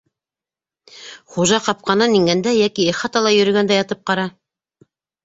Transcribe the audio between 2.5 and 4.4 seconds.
йәки ихатала йөрөгәндә ятып ҡара!